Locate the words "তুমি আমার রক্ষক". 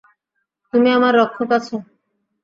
0.73-1.49